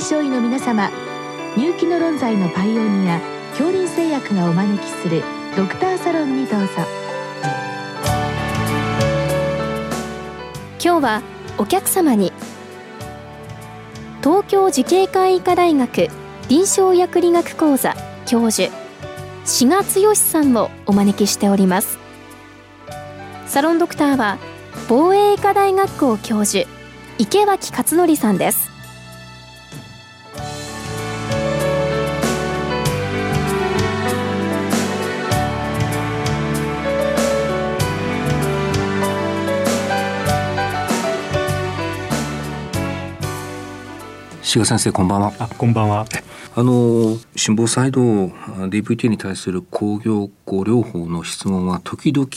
[0.00, 0.90] 症医の皆様
[1.56, 5.22] 入気の論剤のパイオニア恐林製薬がお招きする
[5.56, 6.66] ドクターサロンにどうぞ
[10.82, 11.22] 今日は
[11.58, 12.32] お客様に
[14.22, 16.08] 東京慈恵会医科大学
[16.48, 17.94] 臨床薬理学講座
[18.26, 18.72] 教授
[19.44, 21.98] 志賀剛さんをお招きしております
[23.46, 24.38] サロンドクターは
[24.88, 26.66] 防衛医科大学校教授
[27.18, 28.69] 池脇勝則さんです
[44.50, 45.32] 志賀先生こんばんは。
[45.38, 46.06] あこんばんは。
[46.56, 48.00] あの心房細動
[48.66, 52.28] DVT に対する抗凝固療法の質問は時々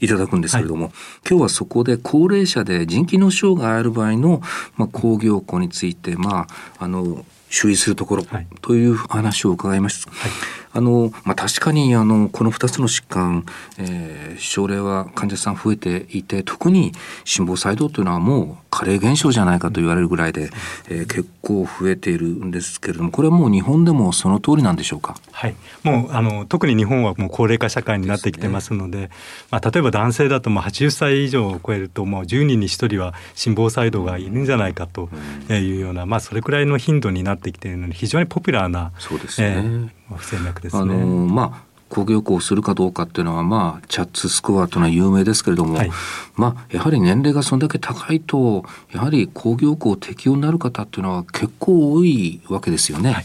[0.00, 0.92] いただくんですけれども、はい、
[1.28, 4.42] 今日はそこで高齢者で腎機能障害ある場合の、
[4.74, 6.48] まあ、抗凝固について、ま
[6.80, 8.24] あ、あの注意するところ
[8.62, 10.10] という話を伺いました。
[10.10, 10.30] はい
[10.72, 13.44] あの、まあ、確かにあのこの2つの疾患、
[13.78, 16.92] えー、症例は患者さん増えていて特に
[17.24, 20.50] 心房細動というのはもう加齢現象じゃないかと言われるぐらいで、
[20.88, 25.16] えー、結構増えているんですけれどもこれはもう日本でもその通りなんでしょうか？
[25.32, 29.10] はい、もうあの特に日本はもう高齢化社会になってきてますので、でね、
[29.50, 35.08] まあ、例えば男性だともう80歳以上を超えるともう10人に1人は心房細動がいるんじゃないかと
[35.48, 40.82] いうような、まあ、それくらいの頻度になってきているので非常にポピュラーなそうですね、えー不整脈ですね。
[40.82, 45.90] あのまあ工業をするかどうかっていうのはまあチャッツスコアというのは有名ですけれども、はい、
[46.36, 53.10] まあやはり年齢がそれだけ高いとやはり工業校適用になる方っていうのは結構多いわけですよね。
[53.10, 53.24] はい、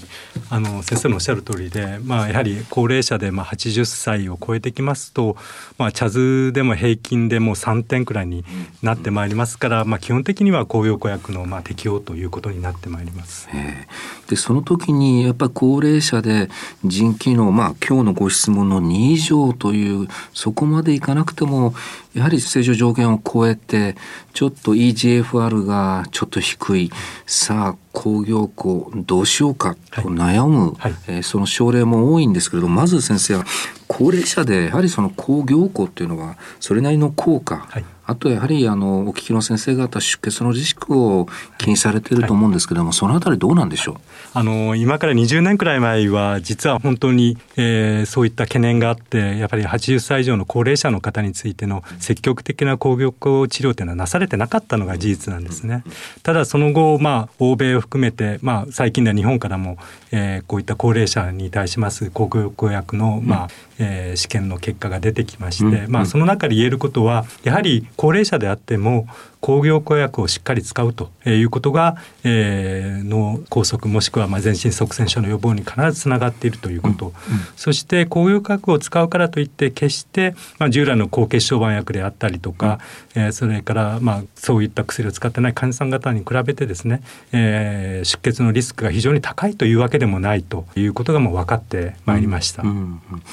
[0.50, 5.38] あの先生のおっしゃる通りで、まあやはり高齢者でまあ80歳を超えてきますと、
[5.78, 8.44] まあ茶図でも平均でも3点くらいに
[8.82, 13.48] なってまいりますから、うん、まあ基本的には工業校薬のまあ適用ということになってまいります。
[13.54, 16.50] えー、でその時にやっぱり高齢者で
[16.84, 21.74] 腎機能まあ今日のご質問問の2以上というそこまでいかなくても
[22.13, 23.96] やはり正常上限を超えて
[24.34, 26.91] ちょっと EGFR がちょっと低い
[27.25, 30.91] さあ工業校どうしようかと悩む、はい。
[30.94, 33.46] はい、えー、その症例も多いんですけれどまず先生は
[33.88, 41.28] 高齢者でやはりその工業校っていうのはそれなりの効果、はいあとやはりあのお聞きの先生方出血のリスクを
[41.58, 43.96] 気にされていると思うんですけども、はい、そのあたりどうなんでしょう？
[44.34, 53.18] あの今から20年くらい前は実は本当に、えー、そういった懸念があってやっぱり80歳以上の高齢者の方についての積極的な抗病治
[53.64, 55.84] 療というのはなされてなかったのが事実なんですね。
[56.22, 59.78] ただその後、まあ、欧米を含めて、まあ、最近では日本からも、
[60.12, 63.48] えー、こういった高齢者に対します抗病薬の、まあ
[63.80, 69.07] えー、試験の結果が出てきまして、まあ、その中で言えることはやはり高齢者であっても
[69.45, 77.16] 抗病抗薬をしっかり使うということが、えー、脳梗塞もしくはまあ全身側栓症の予防に必ずつながっているということ、うんうん、
[77.56, 82.79] そして抗病薬を使うからといって決して、まあ、従来の高血小板薬であったりとか、
[83.16, 92.63] うん、えー、それからまあそういった薬を使ってない患者さん方に比べてですね、えー、出血のリスクが非常に高いというわけでもないということがもう分かってまいりました。
[92.63, 92.79] うんうんう
[93.17, 93.23] ん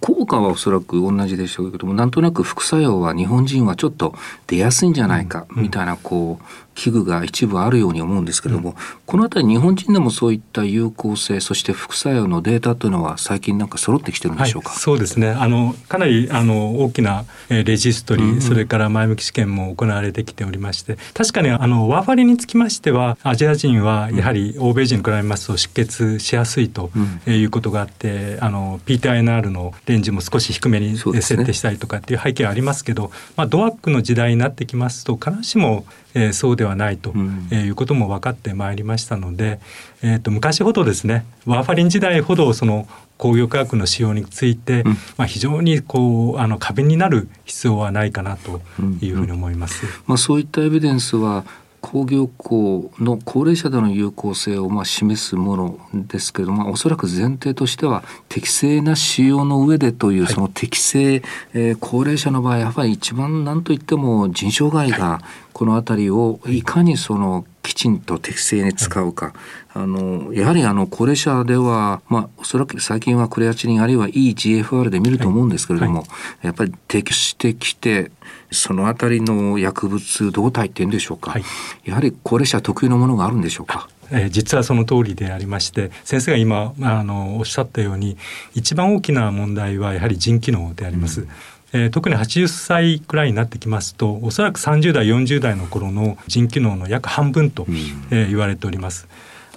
[0.00, 4.14] 効果はおそらく同じでしょうけどもなんとなく副作用は日本人はちょっと
[4.46, 6.44] 出やすいんじゃないかみたいなこう
[6.78, 15.30] 器具が一部あるように思うんですけども、うん、この辺り日本人でもそういった有効性そして副作用のデータというのは最近なんか揃ってきてるんでしょうか、はい、そうですね。
[15.30, 26.90] あのかなりあの大きなレジストリー、うんうん、それから前向き試験も行われてきておりまして確かにあのワーファリンにつきましてはアジア人はやはり欧米人に比べますと出血しやすいと
[27.26, 35.84] いうことがあって、うん、あの PTINR のレンジも少し低めに設定したりとかっていう背景はありますけど、まあ、ドアックの時代になってきますと必ずしも
[36.14, 37.12] えー、そうではないと、
[37.50, 39.60] えいうことも分かってまいりましたので、
[40.02, 48.60] えーと、昔ほどですねワーファリン時代ほどその工業化学の使用について、うん、まあ、非常にこうあの壁になる必要はないかなと
[49.00, 49.84] いうふうに思います。
[49.84, 51.44] うんうん、まあ、そういったエビデンスは
[51.80, 61.22] 工業校の高齢者での有効性をまあ示すものですけれども、おそらく前提としては適正な使用の上でというその適正、
[61.54, 65.20] えー、高齢者の場合やっぱり一番何といっても腎障害が
[65.52, 69.34] この辺りをいかにそのきちんと適正に使うか、
[69.74, 76.04] あのやはりあの高齢者では、まあ、おそらく最近はクレアチニンあるいはいい GFR で見ると思うんですけれども、
[76.40, 78.10] やっぱり適してきて
[78.50, 81.42] そのあたりの薬物動態っていうんでしょうか、はい、
[81.84, 83.86] やはり高齢者特有のものがあるんでしょうか。
[84.10, 88.16] えー、実はその通りでありまして先生が今あのおっしゃったように
[88.54, 91.20] 一番大きな問題はやはり腎機能であります。
[91.20, 91.28] うん
[91.72, 97.74] えー、特に80歳くらいになってきますとおそらく30代40代の頃の腎機能の約半分と、うん、
[98.10, 99.08] えー、言われております。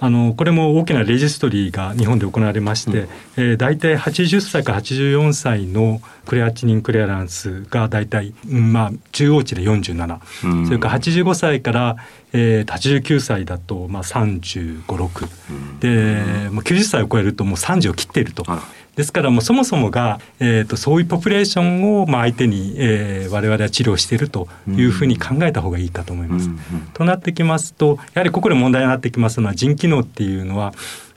[0.04, 11.96] あのこれも大きなレジストリーが日本で行われまして、うん、えー、大体80歳から84歳のクレアチニンクリアランスが大体、まあ、中央値で47、うん、それから85歳から、
[12.32, 18.44] えー、89歳だと、まあ、3 5 6、うん、で、もう90歳を超えるともう30を切っていると。
[18.96, 26.48] ですからもうそもそもが、えーと、そういうポピュレーションをまあ相手に、えー、我々は治療しているというふうに考えた方がいいかと思います。
[26.48, 26.60] うんうん、
[26.92, 30.72] となってきますとやはりここで問題になってきますのは腎機能っていうのは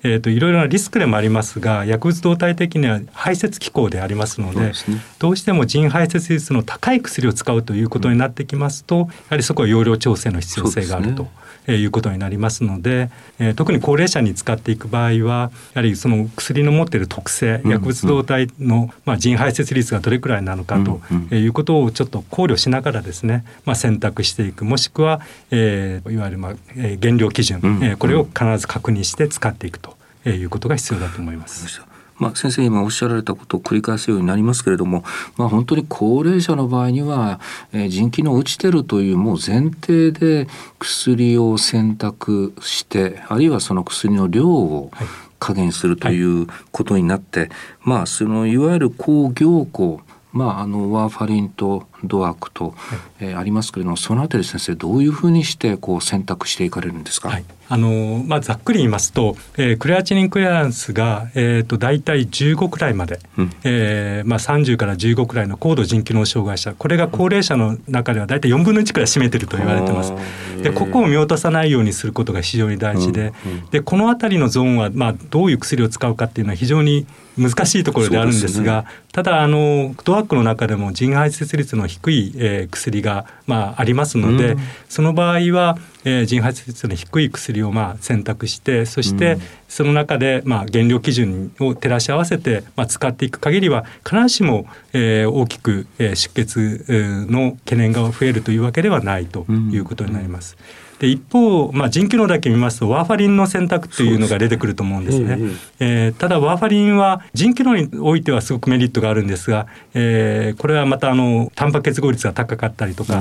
[0.06, 4.74] えーと、いろいろなリスクでもありますが薬物動態的には排泄機構でありますので、ね、
[5.18, 11.28] どうしても腎排泄率の高い薬を使うということになってきますと、やはりそこは容量調整の必要性があると。
[11.68, 13.10] えいうことになりますので、
[13.40, 21.02] えー、特に高齢者に使っていく場合はやはりその薬の持っている特性、薬物動態の、まあ、腎排泄率がどれくらいなのかと、
[21.32, 24.64] えいうことをちょっと考慮しながらですね、まあ、選択していく。
[24.64, 29.95] もしくは、えー、いわゆる、まあえー、減量基準、えー、これを必ず確認して使っていくと
[30.30, 31.82] いうことが必要だと思います。
[32.18, 35.04] まあ、先生今おっしゃられたことを繰り返すようになりますけれども、
[35.38, 37.42] まあ、本当に高齢者の場合には、
[37.74, 40.48] えー、腎機能落ちてるというもう前提で
[40.80, 44.92] 薬を選択してあるいはその薬の量を
[45.40, 47.50] 加減するということになって、はい、
[47.82, 50.06] まあそのいわゆる抗凝固
[50.36, 66.74] まあ、あのワーファリンとドアクと、はい、えー、ありますけれどもそのあたり先生どういうふうにしてこう選択していかれるんですか、はい、あのまあ、ざっくり言いますと、えー、クレアチニンクリアランスが、えーと、大体15くらいまで、うん、えー、まあ、30から15くらいの高度腎機能障害者。
[66.76, 70.14] これが高齢者の中では大体4分の1くらい占めてると言われてます。
[70.62, 77.06] でここを見落とさないようにすることが非常に大事でうんうん、でこの辺りのゾーンは、まあ、どういう薬を使うかっていうのは非常に
[77.38, 84.60] 難しいところであるんですが、ね、ただあのドアックの中でも腎排泄率の低い、えー、薬が、まあ、ありますので、うん、
[84.90, 89.38] その場合は、えー、腎排泄率の低い薬を、まあ、選択してそして、
[89.68, 96.86] その中で、まあ、減量基準を照らし合わせて、まあ、使っていく限りは必ずしも、えー、大きく、えー、出血
[97.30, 100.58] の懸念が増えるというわけではないということになります。
[100.80, 105.38] うんで一方、まあ、腎機能だけ見ますとワーファリンの選択というのが出てくると思うんですね。
[105.38, 113.18] すえー、ただワーファリンは腎機能においてはすごくメリットがあるんですが、えー、これはまたあのタンパク結合率が高かったりとか、え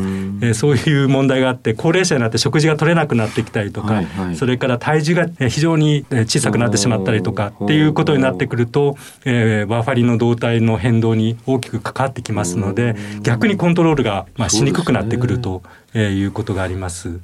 [0.50, 15.62] ー、そういう問題があって高齢者になって食事が取れなくなってきたりとか、はいはい、それから体重が非常に小さくなってしまったりとかっていうことになってくると、えー、ワーファリンの動態の変動に大きく関わってきますので逆にコントロールがまあしにくくなってくると。
[15.94, 17.20] えー、いうことがあります。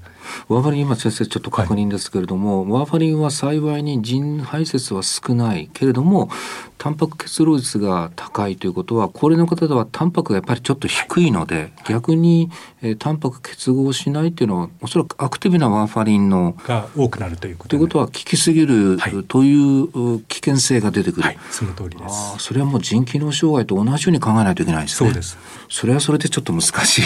[0.49, 6.31] ワーファリン今先生ちょっと確認ですけれども、はい、ワーファリンは幸いに腎排泄は少ないけれども
[6.79, 12.51] タンパク結合率が高いということは高齢の方ではタンパクがやっぱりちょっと低いので、はい、逆に、
[12.81, 22.35] えー、タンパク結合しないっていうのはおそらくアクティブなワーファリンのが多くなるということということは効きすぎる、はい、という危険性が出てくる、はい、その通りです。
[22.35, 25.11] あそれはもう腎機能障害と同じように考えないといけないですね。
[25.11, 25.39] そうです。
[25.69, 27.03] それはそれでちょっと難しい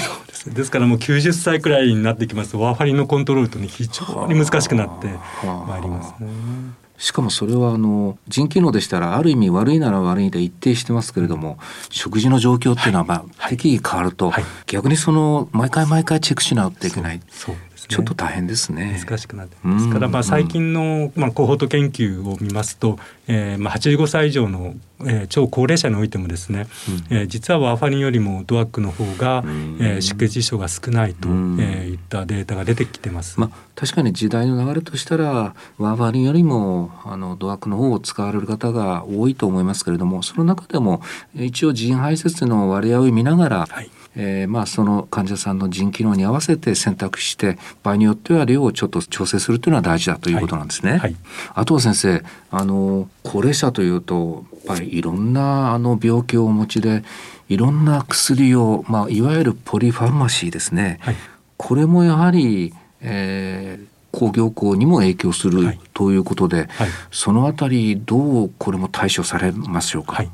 [0.46, 5.08] ですからもう90歳くらいになってきますとワーファリンのコントロールとね非常に難しくなって
[5.44, 6.28] まいりますね。
[6.96, 11.58] しかもそれはあの腎機能でしたらある意味悪いなら悪いで一定してますけれども
[11.90, 14.32] 食事の状況っていうのはまあ適宜変わると。
[14.66, 17.20] 逆にその毎回毎回チェックしなきゃいけない。
[17.84, 18.98] そうちょっと大変ですね。
[18.98, 19.90] 難しくなってます。
[19.90, 22.98] から、まあ、最近の、まあ、コホート研究を見ますと、
[23.28, 26.66] えーまあ、85歳以上の、えー、超高齢者においてもですね、
[27.10, 33.38] うん、えー、実はワーファリンよりもドアックの方が、うん、えー、出血事象が少ないと、うん、えー、いったデータが出てきてます。
[33.38, 41.02] まあ、確かに時代の流れとしたらワーファリンよりもあのドアックの方を使われる方が多いと思いますけれどもその中でも
[41.34, 50.92] 一応腎排泄の割合を見ながら、はいえー、まあその患者さんの腎機能に合わせて選択して場合によっては量をちょっと調整するというのは大事だということなんですね。
[50.92, 51.00] はい。
[51.00, 51.16] はい、
[51.54, 57.02] あとは先生あの高齢者というとやっぱりいろんなあの病気をお持ちで
[57.48, 61.16] いろんな薬を、まあ、いわゆるポリファーマシーですね、はい、
[61.56, 63.86] これもやはり、えー、
[64.18, 66.68] 工業校にも影響するということで、
[67.10, 70.24] そのあたりどうこれも対処されましょうか。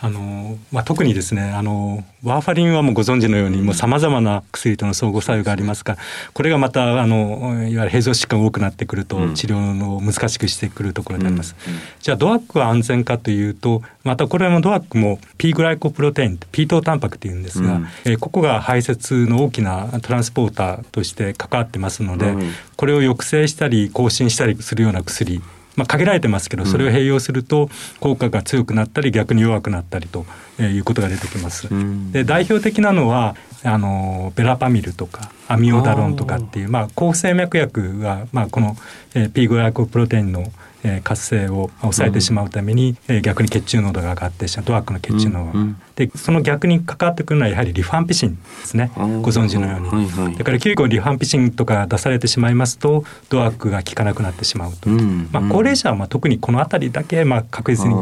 [0.00, 5.98] あのまあ、特にですねあのワーファリンはもうご存知のようにもうさまざまな薬との相互作用がありますから
[6.34, 11.56] これがまたあのいわゆる併存疾患が多くなってくると治療の難しくしてくるところであります。
[11.66, 11.74] うん。
[11.74, 22.36] うん、じゃあドアックは安全かというとまたこれもドアックも P グライコプロテイン P 糖タンパクっていうんですが、うん、えここが排泄の大きなトランスポーターとして関わってますので、
[22.76, 25.42] これを抑制したり更新したりするような薬
[25.78, 27.70] まあ、限られてますけどそれを併用すると
[28.00, 30.26] 効果が強くなったり逆に弱くなったりと
[30.58, 31.68] いうことが出てきます。
[32.12, 38.76] で代表的なのはあのベラパミルとかアミオダロンとかっていうまあ、抗不整脈薬が、まあ、この、
[39.14, 40.44] えー、P5 薬プロテインの
[40.88, 48.90] えー、活性を抑えてしまうために、うん、えー、逆に血中濃度が上がってドワークの血中濃度が、うん、でその逆に関わってくるのはやはりリファンピシンですね。
[48.96, 57.94] ご存知のように、はいはい、だから急遽リファンピシンとか出されてしまいますとドワークが効かなくなってしまうと、うん、まあ、高齢者はまあ特にこの辺りだけまあ確実に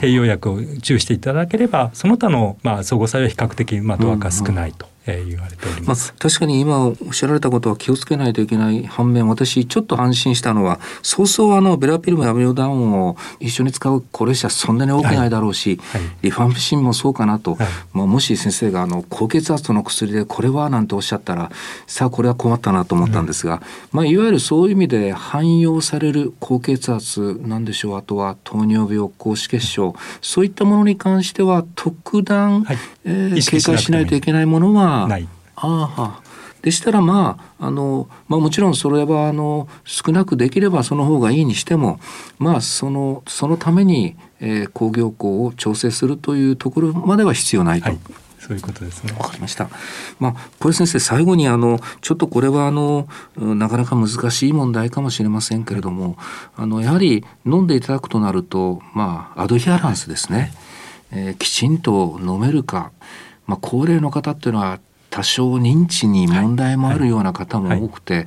[0.00, 4.95] 併用薬を注意していただければその他のまあ相互作用は比較的まあドワークが少ないと。
[5.06, 16.00] えー、言われております、まあ、確かに今おっしゃられたことは気をつけないといけない反面私ちょっと安心したのはそうそうあのベラピルムやミオダウンを一緒に使う高齢者そんなに多くないだろうし、はい。
[16.00, 21.50] はい、リファンプシンもそうかなと、はい、まあ、もし先生があの高血圧の薬でこれはなんておっしゃったら
[21.86, 23.60] さあこれは困ったなと思ったんですが、うん、
[23.92, 27.96] まあ、いわゆるそういう意味で汎用される高血圧なんでしょう。
[27.96, 29.94] あとは糖尿病高脂血症。
[30.20, 35.28] そういったものに関しては特段、はい、えー、警戒しないといけないものはない。
[35.56, 36.26] ああ
[36.62, 42.00] でしたらまああの、まあ、もちろんそれはあの少なくできればその方がいいにしても
[42.38, 47.88] まあそのそのために、えー、工業校を調整するというところまでは必要ないと。
[47.88, 47.98] はい
[48.38, 49.12] そういうことですね。
[49.18, 49.68] わかりました。
[50.20, 56.16] まあ、これ先生、最後にあの、ちょっとこれはあの、なかなか難しい問題かもしれませんけれども、
[56.54, 60.52] あの、やはり飲んでいただくとなると、まあ、アドヒアランスですね。
[61.10, 62.92] えー、きちんと飲めるか。
[63.46, 64.78] まあ、高齢の方っていうのは
[65.16, 68.26] 多少認知に問題もあるような方も多くて、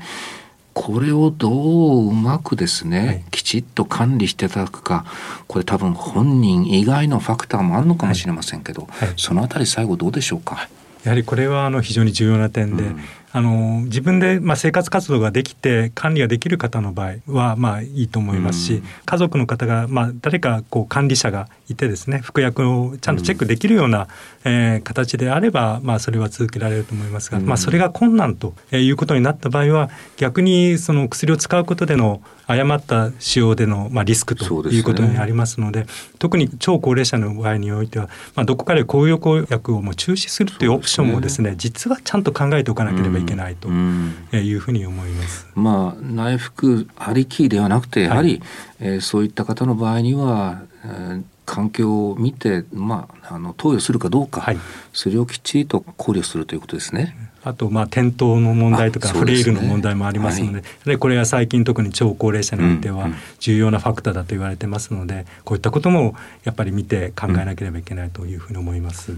[0.74, 5.06] これをどううまくですね、はい、きちっと管理していただくか
[5.48, 9.08] これ多分本人以外のファクターもあるのかもしれませんけど、はい。
[9.10, 10.68] はい、そのあたり最後どうでしょうか？
[11.04, 13.00] やはりこれはあの非常に重要な点で、うん、
[13.32, 24.08] あの自分でまあ生活活動ができて管理ができる方の場合はまあいいと思いますし、うん、家族の方がまあ誰かこう管理者がいてですね服薬をちゃんとチェックできるような、
[24.46, 35.86] うん、えー、形であればまあそれは続けられると思いますが、うん、まあそれが困難ということになった場合は逆にその薬を使うことでの誤った使用での、まあ、リスクということになりますので、ね、
[36.18, 45.48] 特に超高齢者の場合においては、まあ、どこかで抗用薬をもう中止するというオプションもですね、ね、実はちゃんと考えておかなければいけないというふうに思います。
[45.56, 48.42] まあ、内服ありきではなくてやはり、はい、
[48.80, 54.58] えー、そういった方の場合には、えー環境を見て、まあ、あの投与するかどうか、はい、
[54.94, 57.16] それをきっちりと考慮するということですね。
[57.44, 63.10] あとまあ転倒の問題とかフレイルの問題もありますので、で、これは最近特に超高齢者においては
[63.40, 69.18] 重要なファクターだと言われてますので、こういったこともやっぱり見て考えなければいけないというふうに思います。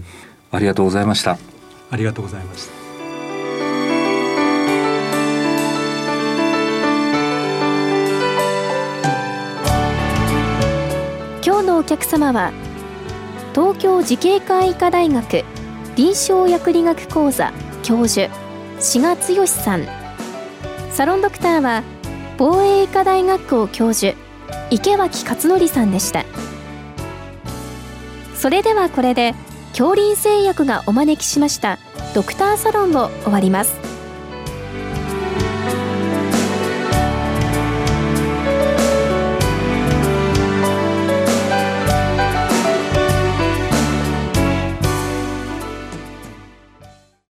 [0.50, 1.36] ありがとうございました。
[1.90, 2.91] ありがとうございました。
[11.92, 12.52] 客様は
[13.54, 15.44] 東京慈恵会医科大学
[15.94, 18.34] 臨床薬理学講座教授
[18.80, 19.86] 志賀剛さん。
[20.90, 21.82] サロンドクターは
[22.38, 24.16] 防衛医科大学校教授
[24.70, 26.24] 池脇勝則さんでした。
[28.34, 29.34] それではこれで
[29.72, 31.78] 恐林製薬がお招きしました
[32.14, 33.91] ドクターサロンを終わります。